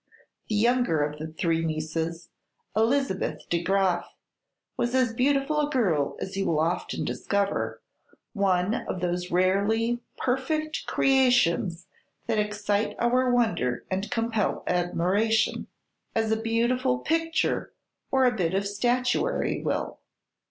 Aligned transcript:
The 0.49 0.55
younger 0.55 1.03
of 1.03 1.19
the 1.19 1.27
three 1.27 1.63
nieces, 1.63 2.29
Elizabeth 2.75 3.47
De 3.51 3.61
Graf, 3.61 4.11
was 4.75 4.95
as 4.95 5.13
beautiful 5.13 5.59
a 5.59 5.69
girl 5.69 6.17
as 6.19 6.35
you 6.35 6.47
will 6.47 6.59
often 6.59 7.05
discover, 7.05 7.83
one 8.33 8.73
of 8.73 8.99
those 9.01 9.29
rarely 9.29 9.99
perfect 10.17 10.87
creations 10.87 11.85
that 12.25 12.39
excite 12.39 12.95
our 12.97 13.29
wonder 13.29 13.85
and 13.91 14.09
compel 14.09 14.63
admiration 14.65 15.67
as 16.15 16.31
a 16.31 16.35
beautiful 16.41 16.97
picture 16.97 17.71
or 18.09 18.25
a 18.25 18.31
bit 18.35 18.55
of 18.55 18.65
statuary 18.65 19.61
will. 19.61 19.99